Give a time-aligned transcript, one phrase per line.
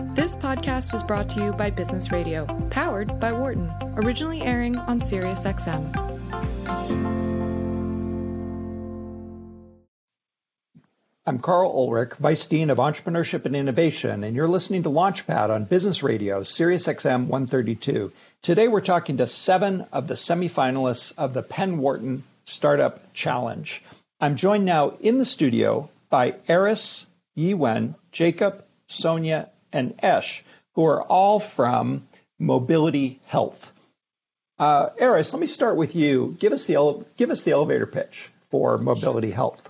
[0.00, 5.00] This podcast is brought to you by Business Radio, powered by Wharton, originally airing on
[5.00, 5.94] SiriusXM.
[11.26, 15.64] I'm Karl Ulrich, Vice Dean of Entrepreneurship and Innovation, and you're listening to Launchpad on
[15.64, 18.10] Business Radio, SiriusXM 132.
[18.42, 23.82] Today we're talking to seven of the semifinalists of the Penn Wharton Startup Challenge.
[24.18, 27.06] I'm joined now in the studio by Eris,
[27.36, 32.06] Yiwen, Jacob, Sonia, and Esh, who are all from
[32.38, 33.72] Mobility Health.
[34.58, 36.36] Uh, Eris, let me start with you.
[36.38, 39.68] Give us the ele- give us the elevator pitch for Mobility Health.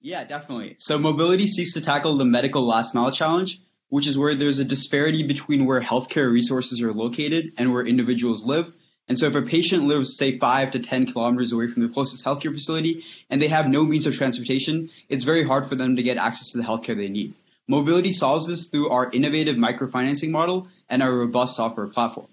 [0.00, 0.76] Yeah, definitely.
[0.78, 4.64] So Mobility seeks to tackle the medical last mile challenge, which is where there's a
[4.64, 8.72] disparity between where healthcare resources are located and where individuals live.
[9.08, 12.24] And so if a patient lives, say, five to 10 kilometers away from the closest
[12.24, 16.02] healthcare facility and they have no means of transportation, it's very hard for them to
[16.02, 17.34] get access to the healthcare they need.
[17.68, 22.28] Mobility solves this through our innovative microfinancing model and our robust software platform.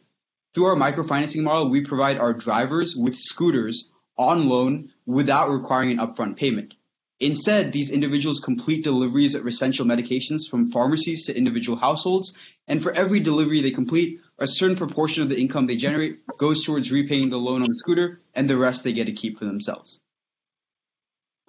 [0.54, 5.98] Through our microfinancing model, we provide our drivers with scooters on loan without requiring an
[5.98, 6.74] upfront payment.
[7.20, 12.34] Instead, these individuals complete deliveries of essential medications from pharmacies to individual households,
[12.68, 16.64] and for every delivery they complete, a certain proportion of the income they generate goes
[16.64, 19.46] towards repaying the loan on the scooter, and the rest they get to keep for
[19.46, 20.00] themselves.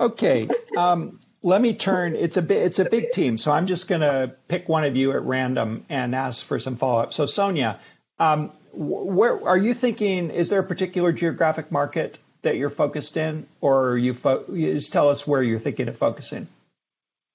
[0.00, 2.17] Okay, um, let me turn.
[2.17, 2.63] It's a bit.
[2.63, 5.85] It's a big team, so I'm just going to pick one of you at random
[5.89, 7.13] and ask for some follow up.
[7.13, 7.81] So Sonia,
[8.19, 10.31] um, where are you thinking?
[10.31, 15.09] Is there a particular geographic market that you're focused in, or you, fo- just tell
[15.09, 16.49] us where you're thinking of focusing?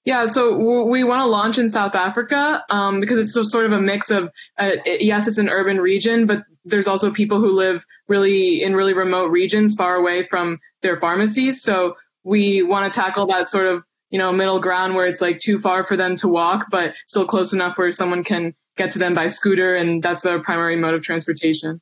[0.04, 3.80] Yeah, so we want to launch in South Africa um, because it's sort of a
[3.80, 8.62] mix of uh, yes, it's an urban region, but there's also people who live really
[8.62, 11.60] in really remote regions, far away from their pharmacies.
[11.60, 15.40] So we want to tackle that sort of you know, middle ground where it's like
[15.40, 18.98] too far for them to walk, but still close enough where someone can get to
[18.98, 21.80] them by scooter, and that's their primary mode of transportation.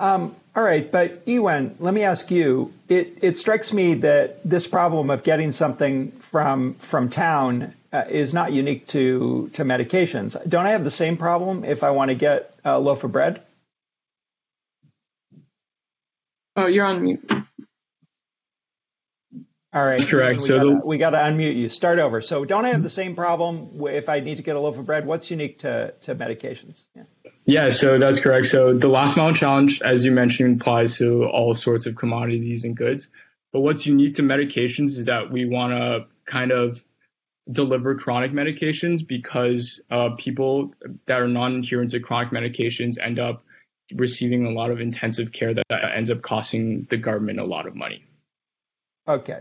[0.00, 2.72] Um, all right, but Yiwen, let me ask you.
[2.88, 8.32] It, it strikes me that this problem of getting something from from town uh, is
[8.32, 10.36] not unique to to medications.
[10.48, 13.42] Don't I have the same problem if I want to get a loaf of bread?
[16.54, 17.30] Oh, you're on mute.
[19.72, 19.98] All right.
[19.98, 20.40] That's correct.
[20.40, 21.68] We so gotta, the, we got to unmute you.
[21.68, 22.22] Start over.
[22.22, 24.86] So don't I have the same problem if I need to get a loaf of
[24.86, 25.06] bread?
[25.06, 26.84] What's unique to, to medications?
[26.96, 27.02] Yeah.
[27.44, 28.46] yeah, so that's correct.
[28.46, 32.74] So the last mile challenge, as you mentioned, applies to all sorts of commodities and
[32.74, 33.10] goods.
[33.52, 36.82] But what's unique to medications is that we want to kind of
[37.50, 40.74] deliver chronic medications because uh, people
[41.06, 43.44] that are non-adherent to chronic medications end up
[43.94, 45.64] receiving a lot of intensive care that
[45.94, 48.04] ends up costing the government a lot of money.
[49.06, 49.40] Okay.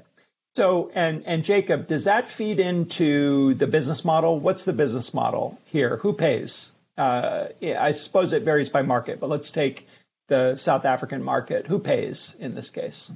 [0.57, 4.39] So, and, and Jacob, does that feed into the business model?
[4.39, 5.97] What's the business model here?
[5.97, 6.71] Who pays?
[6.97, 9.85] Uh, I suppose it varies by market, but let's take
[10.29, 11.67] the South African market.
[11.67, 13.11] Who pays in this case?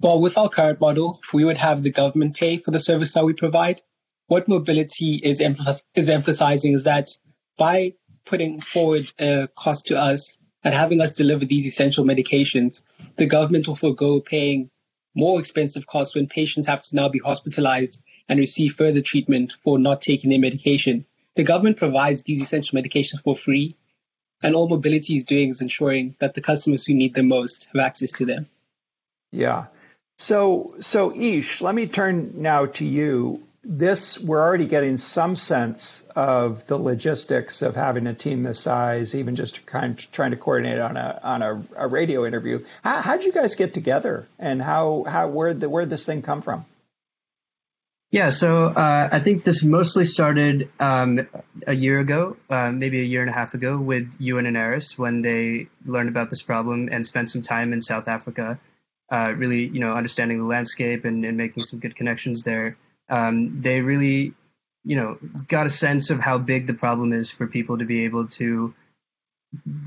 [0.00, 3.24] Well, with our current model, we would have the government pay for the service that
[3.24, 3.82] we provide.
[4.26, 7.10] What mobility is, emph- is emphasizing is that
[7.56, 7.92] by
[8.24, 12.82] putting forward a cost to us and having us deliver these essential medications,
[13.14, 14.70] the government will forego paying
[15.16, 19.78] more expensive costs when patients have to now be hospitalized and receive further treatment for
[19.78, 21.06] not taking their medication.
[21.34, 23.76] The government provides these essential medications for free,
[24.42, 27.84] and all mobility is doing is ensuring that the customers who need them most have
[27.84, 28.48] access to them.
[29.32, 29.66] Yeah.
[30.18, 36.04] So, so Ish, let me turn now to you this we're already getting some sense
[36.14, 40.36] of the logistics of having a team this size, even just kind of trying to
[40.36, 42.64] coordinate on a on a, a radio interview.
[42.84, 46.42] How how'd you guys get together, and how how where the where this thing come
[46.42, 46.64] from?
[48.12, 51.26] Yeah, so uh, I think this mostly started um,
[51.66, 54.96] a year ago, uh, maybe a year and a half ago, with Yiwen and Eris
[54.96, 58.60] when they learned about this problem and spent some time in South Africa,
[59.10, 62.76] uh, really, you know, understanding the landscape and, and making some good connections there
[63.08, 64.34] um, they really,
[64.84, 65.18] you know,
[65.48, 68.74] got a sense of how big the problem is for people to be able to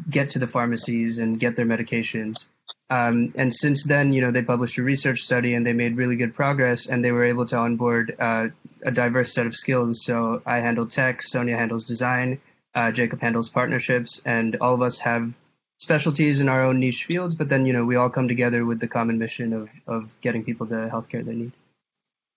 [0.10, 2.46] get to the pharmacies and get their medications.
[2.90, 6.16] Um, and since then, you know, they published a research study and they made really
[6.16, 8.48] good progress and they were able to onboard uh,
[8.82, 10.04] a diverse set of skills.
[10.04, 12.42] So I handle tech, Sonia handles design,
[12.74, 15.38] uh, Jacob handles partnerships, and all of us have
[15.78, 17.36] specialties in our own niche fields.
[17.36, 20.44] But then, you know, we all come together with the common mission of, of getting
[20.44, 21.52] people the healthcare they need.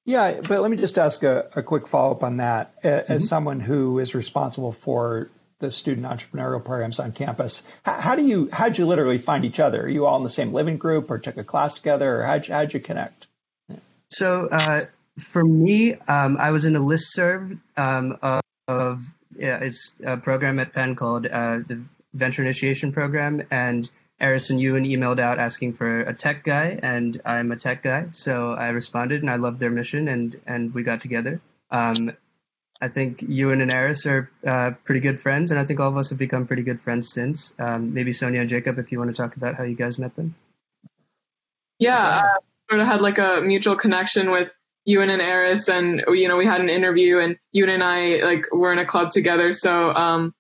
[0.05, 2.75] Yeah, but let me just ask a, a quick follow up on that.
[2.83, 3.19] As mm-hmm.
[3.19, 8.49] someone who is responsible for the student entrepreneurial programs on campus, how, how, do you
[8.53, 9.83] how'd you literally find each other?
[9.83, 12.49] Are you all in the same living group, or took a class together, or how'd
[12.49, 13.29] you, how'd you connect?
[14.09, 14.81] So uh,
[15.19, 19.01] for me, um, I was in a list serve um, of, of,
[19.37, 21.83] yeah, is a program at Penn called uh, the
[22.13, 23.89] Venture Initiation Program, and
[24.23, 28.07] Aris and Yiwen emailed out asking for a tech guy, and I'm a tech guy,
[28.13, 31.41] so I responded, and I loved their mission, and and we got together.
[31.71, 32.13] Um,
[32.81, 35.97] I think Yiwen and Aris are uh, pretty good friends, and I think all of
[35.97, 37.53] us have become pretty good friends since.
[37.59, 40.15] Um, maybe Sonia and Jacob, if you want to talk about how you guys met
[40.15, 40.35] them.
[41.79, 42.39] Yeah, I
[42.71, 44.51] sort of had like a mutual connection with
[44.89, 48.47] Yiwen and Aris, and you know we had an interview, and Yiwen and I like
[48.53, 50.33] were in a club together, so um,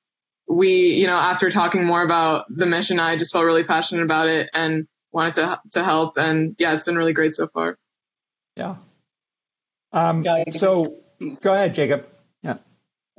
[0.48, 4.28] we, you know, after talking more about the mission, I just felt really passionate about
[4.28, 6.16] it and wanted to to help.
[6.16, 7.78] And yeah, it's been really great so far.
[8.56, 8.76] Yeah.
[9.92, 10.96] Um, yeah so
[11.40, 12.06] go ahead, Jacob.
[12.42, 12.58] Yeah.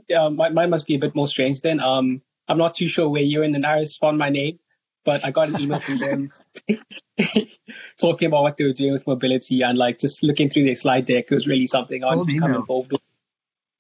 [0.08, 1.80] Yeah, mine, mine must be a bit more strange then.
[1.80, 4.60] Um, I'm not too sure where you and Aris found my name,
[5.06, 6.30] but I got an email from them
[8.00, 11.06] talking about what they were doing with mobility and like just looking through their slide
[11.06, 13.02] deck was really something I'd become involved with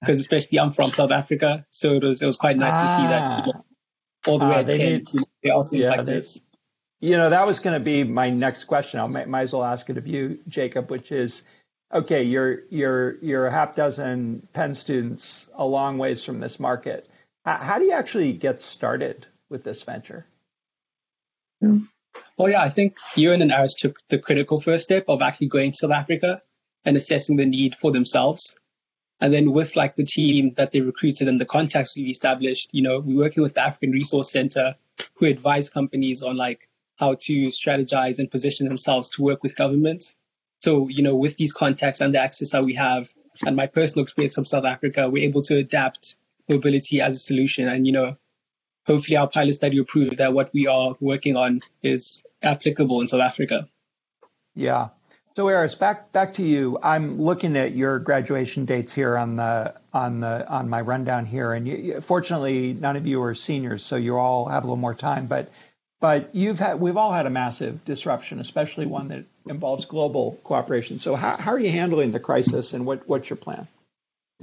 [0.04, 2.82] because especially I'm from South Africa, so it was it was quite nice ah.
[2.82, 3.66] to see that you know,
[4.28, 5.06] all the ah, way at Penn,
[5.44, 6.42] they all things yeah, like they, this.
[7.00, 9.00] You know, that was going to be my next question.
[9.00, 11.44] I might, might as well ask it of you, Jacob, which is,
[11.94, 17.10] okay, you're you're you're a half dozen Penn students a long ways from this market.
[17.46, 20.26] How, how do you actually get started with this venture?
[22.38, 25.72] Well, yeah, I think Yiwen and Aris took the critical first step of actually going
[25.72, 26.42] to South Africa
[26.86, 28.56] and assessing the need for themselves.
[29.24, 32.82] And then with like the team that they recruited and the contacts we've established, you
[32.82, 34.76] know, we're working with the African Resource Center
[35.14, 36.68] who advise companies on like
[36.98, 40.18] how to strategize and position themselves to work with governments.
[40.60, 43.14] So, you know, with these contacts and the access that we have
[43.46, 46.18] and my personal experience from South Africa, we're able to adapt
[46.50, 47.70] mobility as a solution.
[47.70, 48.18] And, you know,
[48.86, 53.08] hopefully our pilot study will prove that what we are working on is applicable in
[53.08, 53.70] South Africa.
[54.54, 54.90] Yeah.
[55.36, 56.78] So, Eris, back back to you.
[56.84, 61.54] I'm looking at your graduation dates here on the on the on my rundown here,
[61.54, 64.94] and you, fortunately, none of you are seniors, so you all have a little more
[64.94, 65.26] time.
[65.26, 65.52] But
[66.00, 71.00] but you've had we've all had a massive disruption, especially one that involves global cooperation.
[71.00, 73.68] So, how how are you handling the crisis, and what what's your plan?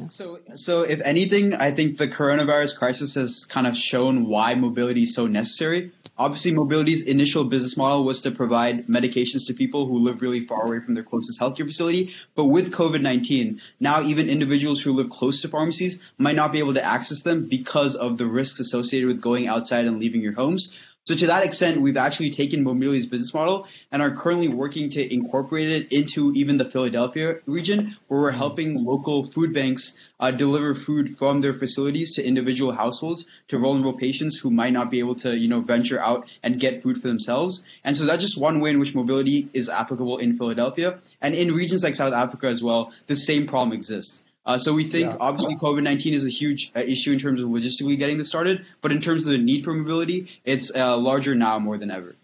[0.08, 5.04] So, so if anything, I think the coronavirus crisis has kind of shown why mobility
[5.04, 5.92] is so necessary.
[6.16, 10.66] Obviously, mobility's initial business model was to provide medications to people who live really far
[10.66, 12.14] away from their closest healthcare facility.
[12.34, 16.74] But with COVID-19, now even individuals who live close to pharmacies might not be able
[16.74, 20.76] to access them because of the risks associated with going outside and leaving your homes.
[21.04, 25.14] So to that extent, we've actually taken Mobility's business model and are currently working to
[25.14, 30.74] incorporate it into even the Philadelphia region, where we're helping local food banks uh, deliver
[30.74, 35.14] food from their facilities to individual households to vulnerable patients who might not be able
[35.14, 37.64] to, you know, venture out and get food for themselves.
[37.82, 41.00] And so that's just one way in which mobility is applicable in Philadelphia.
[41.22, 44.22] And in regions like South Africa as well, the same problem exists.
[44.50, 45.16] Uh, so we think yeah.
[45.20, 48.66] obviously COVID nineteen is a huge uh, issue in terms of logistically getting this started,
[48.82, 52.16] but in terms of the need for mobility, it's uh, larger now more than ever.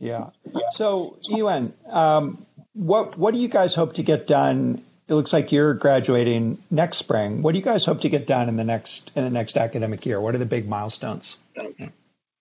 [0.00, 0.30] Yeah.
[0.72, 4.82] So Yiwen, um, what what do you guys hope to get done?
[5.06, 7.42] It looks like you're graduating next spring.
[7.42, 10.04] What do you guys hope to get done in the next in the next academic
[10.04, 10.20] year?
[10.20, 11.38] What are the big milestones?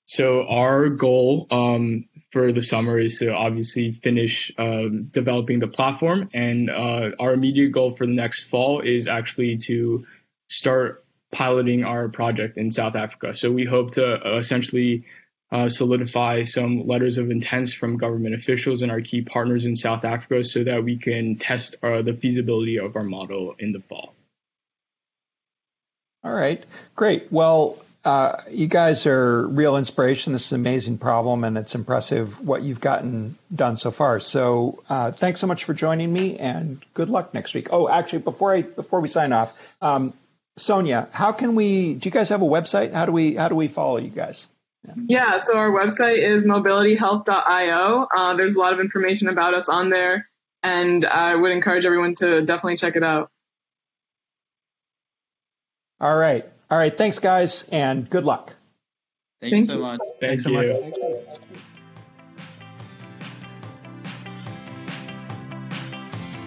[0.05, 6.29] So our goal um, for the summer is to obviously finish um, developing the platform.
[6.33, 10.05] And uh, our immediate goal for the next fall is actually to
[10.47, 13.35] start piloting our project in South Africa.
[13.35, 15.05] So we hope to uh, essentially
[15.51, 20.05] uh, solidify some letters of intent from government officials and our key partners in South
[20.05, 24.13] Africa so that we can test uh, the feasibility of our model in the fall.
[26.23, 26.63] All right,
[26.95, 27.31] great.
[27.31, 30.31] Well, uh, you guys are real inspiration.
[30.31, 34.19] This is an amazing problem, and it's impressive what you've gotten done so far.
[34.21, 37.67] So, uh, thanks so much for joining me, and good luck next week.
[37.71, 40.13] Oh, actually, before I before we sign off, um,
[40.57, 41.95] Sonia, how can we?
[41.95, 42.93] Do you guys have a website?
[42.93, 44.47] How do we how do we follow you guys?
[44.87, 48.07] Yeah, yeah so our website is mobilityhealth.io.
[48.15, 50.29] Uh, there's a lot of information about us on there,
[50.63, 53.29] and I would encourage everyone to definitely check it out.
[55.99, 56.49] All right.
[56.71, 56.95] All right.
[56.95, 58.53] Thanks, guys, and good luck.
[59.41, 59.99] Thank, Thank you so much.
[60.19, 60.67] Thanks so much.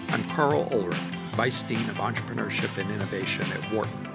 [0.09, 0.95] I'm Karl Ulrich,
[1.35, 4.07] Vice Dean of Entrepreneurship and Innovation at Wharton.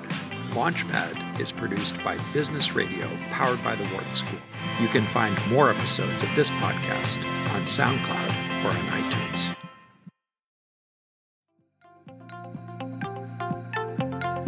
[0.52, 4.38] Launchpad is produced by Business Radio, powered by the Wharton School.
[4.80, 7.18] You can find more episodes of this podcast
[7.52, 9.57] on SoundCloud or on iTunes.